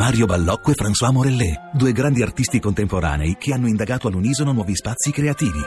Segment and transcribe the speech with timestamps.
[0.00, 5.10] Mario Ballocco e François Morellet, due grandi artisti contemporanei che hanno indagato all'unisono nuovi spazi
[5.10, 5.60] creativi.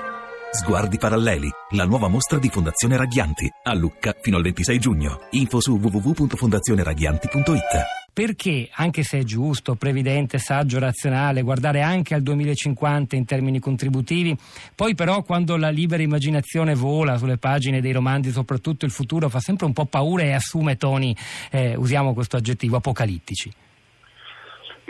[0.49, 5.19] Sguardi paralleli, la nuova mostra di Fondazione Raghianti, a Lucca fino al 26 giugno.
[5.33, 8.11] Info su www.fondazioneraghianti.it.
[8.11, 14.35] Perché, anche se è giusto, previdente, saggio, razionale, guardare anche al 2050 in termini contributivi,
[14.73, 19.39] poi però quando la libera immaginazione vola sulle pagine dei romanzi, soprattutto il futuro, fa
[19.39, 21.15] sempre un po' paura e assume toni,
[21.51, 23.53] eh, usiamo questo aggettivo, apocalittici.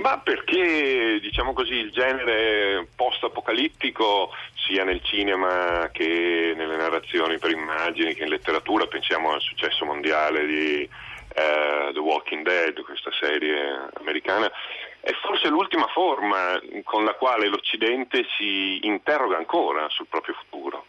[0.04, 8.14] Ma perché, diciamo così, il genere post-apocalittico, sia nel cinema che nelle narrazioni per immagini,
[8.14, 14.52] che in letteratura, pensiamo al successo mondiale di uh, The Walking Dead, questa serie americana,
[15.00, 20.86] è forse l'ultima forma con la quale l'Occidente si interroga ancora sul proprio futuro.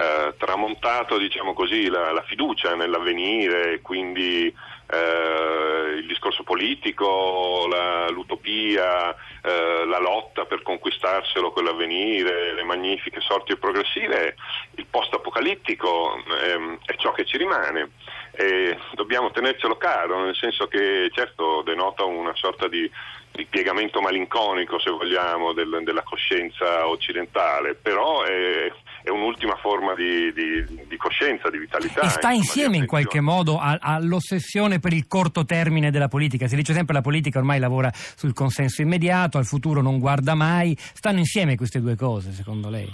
[0.00, 4.50] Uh, tramontato, diciamo così, la, la fiducia nell'avvenire, quindi
[4.92, 13.56] eh, il discorso politico, la, l'utopia, eh, la lotta per conquistarselo quell'avvenire, le magnifiche sorti
[13.56, 14.34] progressive,
[14.76, 17.90] il post-apocalittico ehm, è ciò che ci rimane.
[18.32, 22.90] E dobbiamo tenercelo caro, nel senso che certo denota una sorta di,
[23.32, 30.32] di piegamento malinconico, se vogliamo, del, della coscienza occidentale, però è, è un'ultima forma di,
[30.32, 32.02] di, di, coscienza, di vitalità.
[32.02, 36.46] E sta insieme in qualche modo a, all'ossessione per il corto termine della politica.
[36.46, 40.34] Si dice sempre che la politica ormai lavora sul consenso immediato, al futuro non guarda
[40.34, 40.76] mai.
[40.78, 42.88] Stanno insieme queste due cose, secondo lei?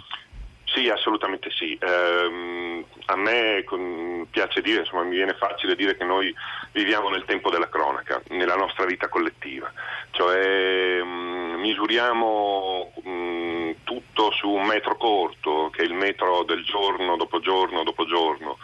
[0.77, 1.73] Sì, assolutamente sì.
[1.81, 6.35] Eh, a me con, piace dire, insomma, mi viene facile dire che noi
[6.73, 9.73] viviamo nel tempo della cronaca, nella nostra vita collettiva,
[10.11, 13.46] cioè mh, mm, misuriamo mh, mm,
[13.87, 18.59] tutto su un metro corto, che è il metro del giorno dopo giorno dopo giorno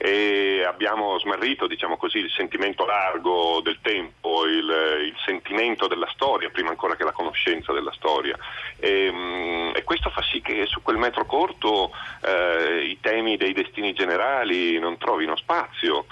[0.00, 6.50] e abbiamo smarrito diciamo così, il sentimento largo del tempo, il, il, sentimento della storia,
[6.50, 8.38] prima ancora che la conoscenza della storia.
[8.78, 11.90] E, mm, e questo fa sì che su quel metro corto
[12.22, 16.06] eh, i temi dei destini generali non trovino spazio,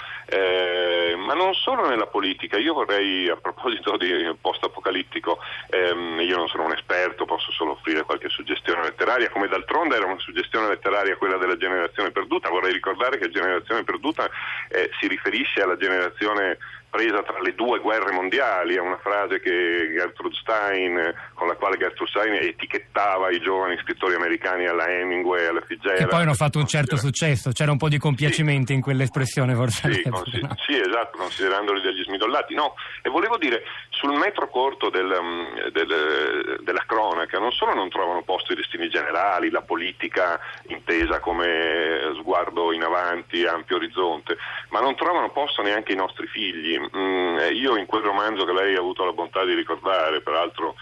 [1.36, 2.56] non solo nella politica.
[2.56, 5.38] Io vorrei, a proposito di post-apocalittico,
[5.70, 10.06] ehm, io non sono un esperto, posso solo offrire qualche suggestione letteraria, come d'altronde era
[10.06, 12.48] una suggestione letteraria quella della generazione perduta.
[12.48, 14.28] Vorrei ricordare che generazione perduta
[14.68, 16.58] eh, si riferisce alla generazione
[16.96, 21.14] presa tra le due guerre mondiali, è una frase che Gertrude Stein,
[21.46, 26.00] con la quale Gertrude Stein etichettava i giovani scrittori americani alla Hemingway, alla Fitzgerald.
[26.00, 28.74] Che poi hanno fatto un certo successo, c'era un po' di compiacimento sì.
[28.74, 29.92] in quell'espressione forse.
[29.92, 30.54] Sì, consi- no?
[30.66, 32.54] sì, esatto, considerandoli degli smidollati.
[32.54, 37.88] No, e volevo dire, sul metro corto del, mm, del, della cronaca non solo non
[37.88, 44.36] trovano posto i destini generali, la politica intesa come sguardo in avanti, ampio orizzonte,
[44.70, 48.74] ma non trovano posto neanche i nostri figli Mm, io in quel romanzo che lei
[48.74, 50.74] ha avuto la bontà di ricordare, peraltro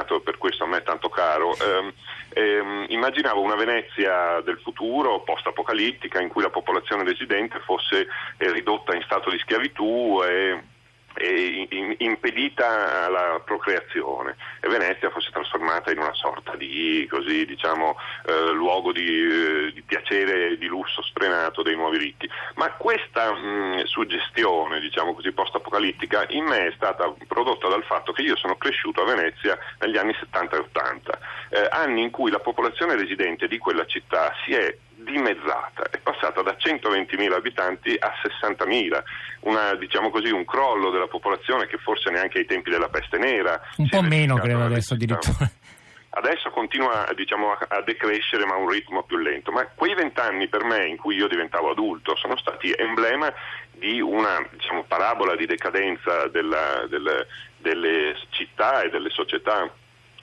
[0.00, 1.92] sfortunato per questo a me tanto caro, ehm,
[2.30, 8.06] ehm, immaginavo una Venezia del futuro, post-apocalittica, in cui la popolazione residente fosse
[8.38, 10.62] eh, ridotta in stato di schiavitù e
[11.98, 14.36] impedita la procreazione.
[14.60, 17.96] E Venezia fosse trasformata in una sorta di così, diciamo,
[18.26, 22.30] eh, luogo di, eh, di, piacere e di lusso sfrenato dei nuovi ricchi.
[22.54, 28.22] Ma questa mh, suggestione, diciamo così, post-apocalittica in me è stata prodotta dal fatto che
[28.22, 32.38] io sono cresciuto a Venezia negli anni 70 e 80, eh, anni in cui la
[32.38, 39.02] popolazione residente di quella città si è dimezzata, è passata da 120.000 abitanti a 60.000,
[39.40, 43.58] una, diciamo così, un crollo della popolazione che forse neanche ai tempi della peste nera.
[43.76, 45.50] Un po' meno credo adesso addirittura.
[46.12, 50.64] Adesso continua diciamo, a decrescere ma a un ritmo più lento, ma quei vent'anni per
[50.64, 53.32] me in cui io diventavo adulto sono stati emblema
[53.70, 57.26] di una diciamo, parabola di decadenza della, delle,
[57.58, 59.72] delle città e delle società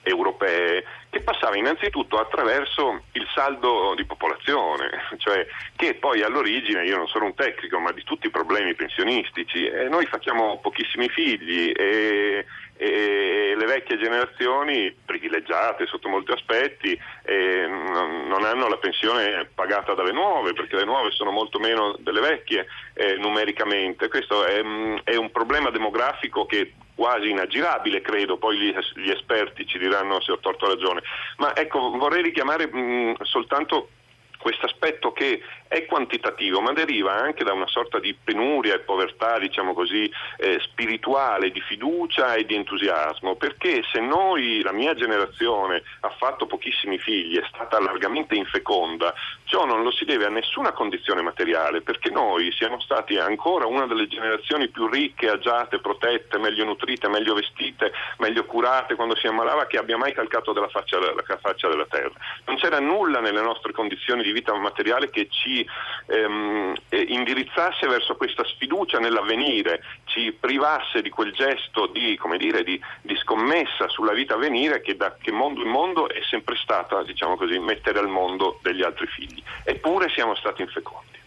[0.02, 7.06] europee che passava innanzitutto attraverso il saldo di popolazione, cioè che poi all'origine, io non
[7.06, 12.44] sono un tecnico, ma di tutti i problemi pensionistici, e noi facciamo pochissimi figli e,
[12.76, 20.12] e le vecchie generazioni, privilegiate sotto molti aspetti, eh, non hanno la pensione pagata dalle
[20.12, 24.08] nuove, perché le nuove sono molto meno delle vecchie eh, numericamente.
[24.08, 24.60] Questo è,
[25.04, 30.32] è un problema demografico che quasi inaggirabile, credo, poi gli, gli, esperti ci diranno se
[30.32, 31.00] ho torto ragione.
[31.36, 33.90] Ma ecco, vorrei richiamare mh, soltanto
[34.38, 39.38] questo aspetto che è quantitativo ma deriva anche da una sorta di penuria e povertà
[39.38, 45.82] diciamo così eh, spirituale, di fiducia e di entusiasmo perché se noi, la mia generazione
[46.00, 49.12] ha fatto pochissimi figli, è stata largamente infeconda,
[49.48, 53.86] ciò non lo si deve a nessuna condizione materiale perché noi siamo stati ancora una
[53.86, 59.66] delle generazioni più ricche, agiate, protette, meglio nutrite, meglio vestite, meglio curate quando si ammalava
[59.66, 62.12] che abbia mai calcato della faccia, la faccia della terra.
[62.44, 65.66] Non c'era nulla nelle nostre condizioni di vita materiale che ci
[66.06, 72.78] ehm, eh, indirizzasse verso questa sfiducia nell'avvenire, ci privasse di quel gesto di, dire, di,
[73.00, 77.02] di scommessa sulla vita a venire che da che mondo in mondo è sempre stata,
[77.02, 79.06] diciamo così, mettere al mondo degli altri
[79.38, 79.42] figli.
[79.64, 81.17] Eppure siamo stati infecondi.